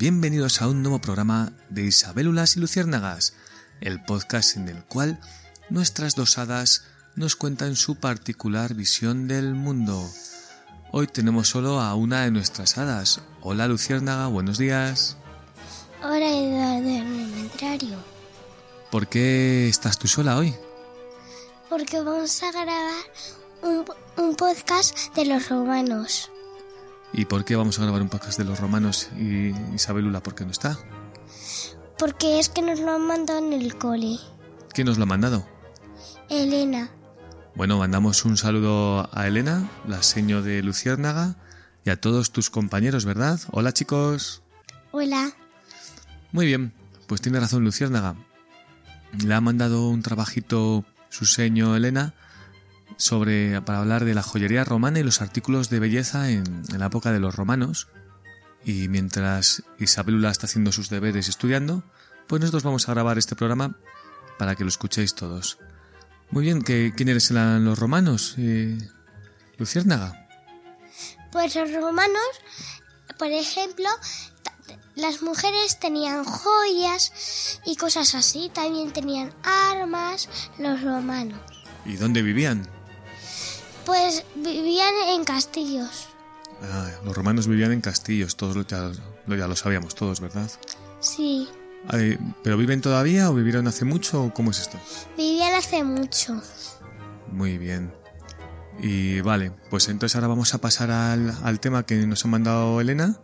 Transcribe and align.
bienvenidos 0.00 0.62
a 0.62 0.66
un 0.66 0.82
nuevo 0.82 0.98
programa 0.98 1.52
de 1.68 1.82
Isabélulas 1.82 2.56
y 2.56 2.60
Luciérnagas, 2.60 3.34
el 3.82 4.02
podcast 4.02 4.56
en 4.56 4.70
el 4.70 4.82
cual 4.82 5.20
nuestras 5.68 6.14
dos 6.14 6.38
hadas 6.38 6.84
nos 7.16 7.36
cuentan 7.36 7.76
su 7.76 7.96
particular 7.96 8.72
visión 8.72 9.28
del 9.28 9.54
mundo. 9.54 10.02
Hoy 10.90 11.06
tenemos 11.06 11.48
solo 11.48 11.80
a 11.80 11.94
una 11.96 12.22
de 12.22 12.30
nuestras 12.30 12.78
hadas. 12.78 13.20
Hola 13.42 13.68
Luciérnaga, 13.68 14.28
buenos 14.28 14.56
días. 14.56 15.18
Del 16.02 16.96
inventario. 16.96 17.98
¿Por 18.90 19.06
qué 19.06 19.68
estás 19.68 19.98
tú 19.98 20.08
sola 20.08 20.38
hoy? 20.38 20.54
Porque 21.68 22.00
vamos 22.00 22.42
a 22.42 22.50
grabar 22.52 23.04
un, 23.60 23.84
un 24.16 24.34
podcast 24.34 24.96
de 25.14 25.26
los 25.26 25.46
romanos. 25.50 26.30
¿Y 27.12 27.24
por 27.24 27.44
qué 27.44 27.56
vamos 27.56 27.78
a 27.78 27.82
grabar 27.82 28.02
un 28.02 28.08
podcast 28.08 28.38
de 28.38 28.44
los 28.44 28.60
romanos 28.60 29.08
y 29.18 29.52
Isabelula 29.74 30.22
por 30.22 30.34
qué 30.34 30.44
no 30.44 30.52
está? 30.52 30.78
Porque 31.98 32.38
es 32.38 32.48
que 32.48 32.62
nos 32.62 32.80
lo 32.80 32.92
han 32.92 33.06
mandado 33.06 33.40
en 33.40 33.52
el 33.52 33.76
cole. 33.76 34.16
¿Quién 34.72 34.86
nos 34.86 34.96
lo 34.96 35.02
ha 35.02 35.06
mandado? 35.06 35.46
Elena. 36.28 36.90
Bueno, 37.56 37.78
mandamos 37.78 38.24
un 38.24 38.36
saludo 38.36 39.08
a 39.12 39.26
Elena, 39.26 39.68
la 39.88 40.02
seño 40.02 40.42
de 40.42 40.62
Luciérnaga, 40.62 41.36
y 41.84 41.90
a 41.90 42.00
todos 42.00 42.30
tus 42.30 42.48
compañeros, 42.48 43.04
¿verdad? 43.04 43.40
Hola 43.50 43.72
chicos. 43.72 44.42
Hola. 44.92 45.32
Muy 46.32 46.46
bien, 46.46 46.72
pues 47.08 47.20
tiene 47.20 47.40
razón 47.40 47.64
Luciérnaga. 47.64 48.14
Le 49.24 49.34
ha 49.34 49.40
mandado 49.40 49.88
un 49.88 50.02
trabajito 50.02 50.84
su 51.08 51.26
seño 51.26 51.74
Elena 51.74 52.14
sobre 53.00 53.62
para 53.62 53.78
hablar 53.78 54.04
de 54.04 54.14
la 54.14 54.22
joyería 54.22 54.62
romana 54.62 55.00
y 55.00 55.02
los 55.02 55.22
artículos 55.22 55.70
de 55.70 55.80
belleza 55.80 56.30
en, 56.30 56.62
en 56.70 56.78
la 56.78 56.86
época 56.86 57.12
de 57.12 57.20
los 57.20 57.34
romanos. 57.34 57.88
Y 58.64 58.88
mientras 58.88 59.62
Isabelula 59.78 60.30
está 60.30 60.46
haciendo 60.46 60.70
sus 60.70 60.90
deberes 60.90 61.26
y 61.26 61.30
estudiando, 61.30 61.82
pues 62.26 62.40
nosotros 62.40 62.62
vamos 62.62 62.88
a 62.88 62.92
grabar 62.92 63.16
este 63.16 63.34
programa 63.34 63.74
para 64.38 64.54
que 64.54 64.64
lo 64.64 64.68
escuchéis 64.68 65.14
todos. 65.14 65.58
Muy 66.30 66.44
bien, 66.44 66.62
¿qué, 66.62 66.92
¿quién 66.94 67.08
eres 67.08 67.30
en 67.30 67.64
los 67.64 67.78
romanos? 67.78 68.34
Eh, 68.38 68.76
Luciérnaga. 69.56 70.28
Pues 71.32 71.56
los 71.56 71.72
romanos, 71.72 72.30
por 73.18 73.28
ejemplo, 73.28 73.88
las 74.94 75.22
mujeres 75.22 75.80
tenían 75.80 76.24
joyas 76.24 77.60
y 77.64 77.76
cosas 77.76 78.14
así. 78.14 78.50
También 78.54 78.92
tenían 78.92 79.32
armas 79.42 80.28
los 80.58 80.82
romanos. 80.82 81.40
¿Y 81.86 81.96
dónde 81.96 82.22
vivían? 82.22 82.68
Pues 83.90 84.24
vivían 84.36 84.94
en 85.08 85.24
castillos. 85.24 86.06
Ah, 86.62 86.88
los 87.04 87.16
romanos 87.16 87.48
vivían 87.48 87.72
en 87.72 87.80
castillos, 87.80 88.36
todos 88.36 88.64
ya, 88.68 88.92
lo- 89.26 89.34
ya 89.36 89.48
lo 89.48 89.56
sabíamos 89.56 89.96
todos, 89.96 90.20
¿verdad? 90.20 90.48
Sí. 91.00 91.48
Ay, 91.88 92.16
¿Pero 92.44 92.56
viven 92.56 92.82
todavía 92.82 93.28
o 93.30 93.34
vivieron 93.34 93.66
hace 93.66 93.84
mucho 93.84 94.22
o 94.26 94.32
cómo 94.32 94.52
es 94.52 94.60
esto? 94.60 94.78
Vivían 95.16 95.54
hace 95.54 95.82
mucho. 95.82 96.40
Muy 97.32 97.58
bien. 97.58 97.92
Y 98.80 99.22
vale, 99.22 99.50
pues 99.70 99.88
entonces 99.88 100.14
ahora 100.14 100.28
vamos 100.28 100.54
a 100.54 100.58
pasar 100.58 100.92
al, 100.92 101.34
al 101.42 101.58
tema 101.58 101.84
que 101.84 101.96
nos 102.06 102.24
ha 102.24 102.28
mandado 102.28 102.80
Elena 102.80 103.16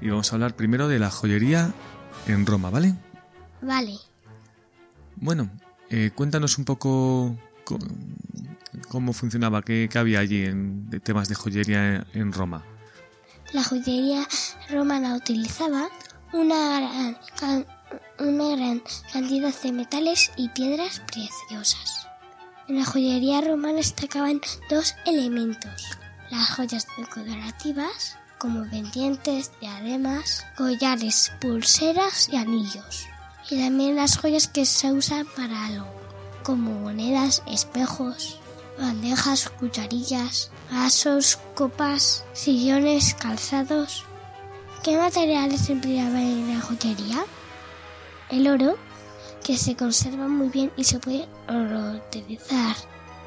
y 0.00 0.10
vamos 0.10 0.30
a 0.30 0.36
hablar 0.36 0.54
primero 0.54 0.86
de 0.86 1.00
la 1.00 1.10
joyería 1.10 1.72
en 2.28 2.46
Roma, 2.46 2.70
¿vale? 2.70 2.94
Vale. 3.62 3.98
Bueno, 5.16 5.50
eh, 5.90 6.12
cuéntanos 6.14 6.56
un 6.56 6.64
poco 6.64 7.36
co- 7.64 7.80
cómo 8.88 9.12
funcionaba, 9.12 9.62
qué, 9.62 9.88
qué 9.90 9.98
había 9.98 10.20
allí 10.20 10.44
en 10.44 10.88
de 10.90 11.00
temas 11.00 11.28
de 11.28 11.34
joyería 11.34 11.96
en, 11.96 12.06
en 12.14 12.32
Roma. 12.32 12.64
La 13.52 13.64
joyería 13.64 14.26
romana 14.70 15.14
utilizaba 15.14 15.88
una 16.32 16.80
gran, 16.80 17.18
can- 17.38 17.66
una 18.18 18.56
gran 18.56 18.82
cantidad 19.12 19.54
de 19.62 19.72
metales 19.72 20.30
y 20.36 20.48
piedras 20.50 21.00
preciosas. 21.10 22.06
En 22.68 22.78
la 22.78 22.84
joyería 22.84 23.40
romana 23.40 23.76
destacaban 23.78 24.40
dos 24.68 24.94
elementos, 25.06 25.96
las 26.30 26.50
joyas 26.50 26.86
decorativas, 26.98 28.16
como 28.36 28.68
pendientes, 28.68 29.50
diademas, 29.60 30.44
collares, 30.56 31.32
pulseras 31.40 32.28
y 32.30 32.36
anillos. 32.36 33.06
Y 33.50 33.58
también 33.58 33.96
las 33.96 34.18
joyas 34.18 34.46
que 34.48 34.66
se 34.66 34.92
usan 34.92 35.26
para 35.34 35.66
algo, 35.66 35.86
como 36.42 36.72
monedas, 36.80 37.42
espejos, 37.46 38.37
bandejas, 38.78 39.48
cucharillas, 39.48 40.50
vasos, 40.70 41.38
copas, 41.54 42.24
sillones, 42.32 43.14
calzados. 43.14 44.04
¿Qué 44.82 44.96
materiales 44.96 45.68
empleaban 45.70 46.16
en 46.16 46.54
la 46.54 46.60
joyería? 46.60 47.24
El 48.30 48.46
oro, 48.48 48.76
que 49.44 49.56
se 49.56 49.76
conserva 49.76 50.28
muy 50.28 50.48
bien 50.48 50.70
y 50.76 50.84
se 50.84 50.98
puede 50.98 51.28
reutilizar. 51.48 52.76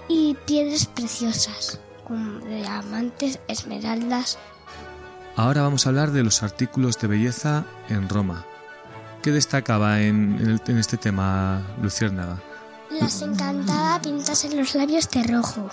Y 0.08 0.36
piedras 0.46 0.86
preciosas, 0.86 1.80
como 2.08 2.40
diamantes, 2.40 3.40
esmeraldas. 3.48 4.38
Ahora 5.36 5.62
vamos 5.62 5.86
a 5.86 5.90
hablar 5.90 6.12
de 6.12 6.24
los 6.24 6.44
artículos 6.44 7.00
de 7.00 7.08
belleza 7.08 7.66
en 7.90 8.10
Roma. 8.10 8.46
¿Qué 9.22 9.32
destacaba 9.32 10.02
en, 10.02 10.60
en 10.66 10.78
este 10.78 10.98
tema 10.98 11.62
Luciérnaga? 11.82 12.42
Las 13.00 13.22
encantaba 13.22 14.02
pintarse 14.02 14.54
los 14.54 14.76
labios 14.76 15.10
de 15.10 15.24
rojo. 15.24 15.70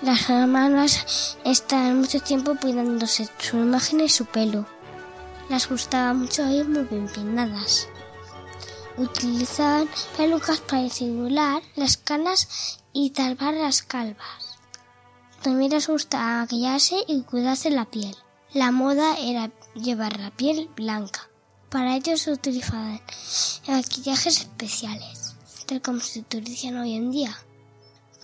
Las 0.00 0.30
hermanas 0.30 1.36
estaban 1.44 2.00
mucho 2.00 2.20
tiempo 2.20 2.54
cuidándose 2.54 3.28
su 3.38 3.56
imagen 3.56 4.00
y 4.00 4.08
su 4.08 4.26
pelo. 4.26 4.64
Las 5.48 5.68
gustaba 5.68 6.14
mucho 6.14 6.48
ir 6.48 6.68
muy 6.68 6.84
bien 6.84 7.08
peinadas. 7.08 7.88
Utilizaban 8.96 9.88
pelucas 10.16 10.60
para 10.60 10.82
disimular 10.82 11.62
las 11.74 11.96
canas 11.96 12.78
y 12.92 13.10
tapar 13.10 13.54
las 13.54 13.82
calvas. 13.82 14.60
También 15.42 15.72
les 15.72 15.88
gustaba 15.88 16.42
maquillarse 16.42 16.96
y 17.08 17.22
cuidarse 17.22 17.70
la 17.70 17.86
piel. 17.86 18.16
La 18.52 18.70
moda 18.70 19.16
era 19.18 19.50
llevar 19.74 20.20
la 20.20 20.30
piel 20.30 20.70
blanca. 20.76 21.28
Para 21.70 21.96
ello 21.96 22.16
se 22.16 22.32
utilizaban 22.32 23.00
maquillajes 23.66 24.38
especiales, 24.38 25.29
como 25.78 26.00
se 26.00 26.20
utilizan 26.20 26.78
hoy 26.78 26.94
en 26.94 27.12
día. 27.12 27.36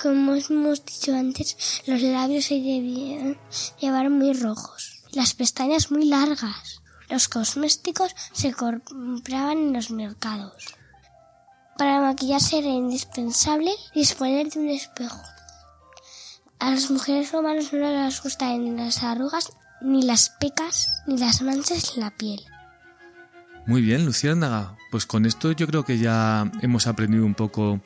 Como 0.03 0.35
hemos 0.35 0.85
dicho 0.85 1.15
antes, 1.15 1.83
los 1.87 2.03
labios 2.03 2.47
se 2.47 2.55
debían 2.55 3.39
llevar 3.81 4.11
muy 4.11 4.33
rojos, 4.33 5.05
las 5.13 5.35
pestañas 5.35 5.93
muy 5.93 6.07
largas. 6.07 6.83
Los 7.09 7.29
cosméticos 7.29 8.13
se 8.33 8.53
compraban 8.53 9.59
en 9.59 9.73
los 9.73 9.91
mercados. 9.91 10.75
Para 11.79 12.01
maquillarse 12.01 12.59
era 12.59 12.69
indispensable 12.69 13.71
disponer 13.95 14.51
de 14.51 14.59
un 14.59 14.71
espejo. 14.71 15.23
A 16.59 16.71
las 16.73 16.91
mujeres 16.91 17.31
romanas 17.31 17.73
no 17.73 17.89
les 17.91 18.23
gustaban 18.23 18.77
las 18.77 19.03
arrugas, 19.05 19.53
ni 19.83 20.03
las 20.03 20.31
pecas, 20.31 21.03
ni 21.07 21.17
las 21.17 21.43
manchas 21.43 21.93
en 21.95 22.01
la 22.01 22.11
piel. 22.11 22.45
Muy 23.67 23.83
bien, 23.83 24.05
Luciérnaga. 24.07 24.77
Pues 24.91 25.07
con 25.07 25.27
esto 25.27 25.53
yo 25.53 25.67
creo 25.67 25.85
que 25.85 25.99
ya 25.99 26.51
hemos 26.63 26.87
aprendido 26.87 27.25
un 27.27 27.35
poco 27.35 27.81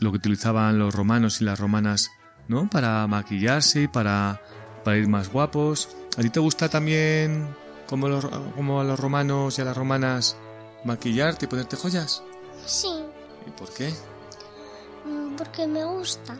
lo 0.00 0.10
que 0.10 0.16
utilizaban 0.16 0.78
los 0.78 0.94
romanos 0.94 1.40
y 1.40 1.44
las 1.44 1.58
romanas, 1.60 2.10
¿no? 2.48 2.68
Para 2.70 3.06
maquillarse 3.06 3.82
y 3.82 3.88
para, 3.88 4.40
para 4.84 4.96
ir 4.96 5.08
más 5.08 5.28
guapos. 5.30 5.88
¿A 6.16 6.22
ti 6.22 6.30
te 6.30 6.40
gusta 6.40 6.68
también, 6.68 7.46
como, 7.86 8.08
los, 8.08 8.24
como 8.56 8.80
a 8.80 8.84
los 8.84 8.98
romanos 8.98 9.58
y 9.58 9.62
a 9.62 9.64
las 9.66 9.76
romanas, 9.76 10.36
maquillarte 10.84 11.44
y 11.44 11.48
ponerte 11.48 11.76
joyas? 11.76 12.22
Sí, 12.64 12.88
¿Y 13.46 13.50
por 13.50 13.72
qué? 13.74 13.92
mm, 15.04 15.36
porque 15.36 15.66
me 15.66 15.84
gusta. 15.84 16.38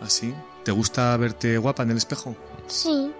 ¿Así? 0.00 0.34
¿Te 0.64 0.70
gusta 0.72 1.16
verte 1.16 1.58
guapa 1.58 1.82
en 1.82 1.90
el 1.92 1.96
espejo? 1.96 2.36
Sí. 2.66 3.12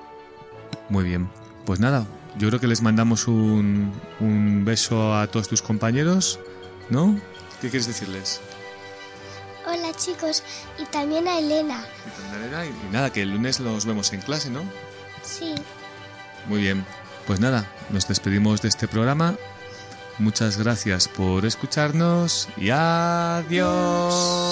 Muy 0.88 1.04
bien. 1.04 1.28
Pues 1.64 1.80
nada, 1.80 2.06
yo 2.38 2.48
creo 2.48 2.60
que 2.60 2.66
les 2.66 2.82
mandamos 2.82 3.26
un, 3.28 3.92
un 4.20 4.64
beso 4.64 5.14
a 5.16 5.26
todos 5.26 5.48
tus 5.48 5.62
compañeros, 5.62 6.38
¿no? 6.90 7.14
¿Qué 7.60 7.68
quieres 7.70 7.86
decirles? 7.86 8.40
Hola 9.66 9.92
chicos, 9.96 10.42
y 10.78 10.84
también 10.86 11.28
a 11.28 11.38
Elena. 11.38 11.84
Y 12.06 12.10
también 12.20 12.54
a 12.54 12.64
Elena, 12.64 12.66
y- 12.66 12.86
y 12.88 12.92
nada, 12.92 13.10
que 13.10 13.22
el 13.22 13.30
lunes 13.30 13.60
los 13.60 13.84
vemos 13.86 14.12
en 14.12 14.20
clase, 14.20 14.50
¿no? 14.50 14.62
Sí. 15.22 15.54
Muy 16.48 16.60
bien. 16.62 16.84
Pues 17.26 17.38
nada, 17.38 17.70
nos 17.90 18.08
despedimos 18.08 18.60
de 18.62 18.68
este 18.68 18.88
programa. 18.88 19.36
Muchas 20.18 20.58
gracias 20.58 21.06
por 21.08 21.46
escucharnos 21.46 22.48
y 22.56 22.70
adiós. 22.70 24.51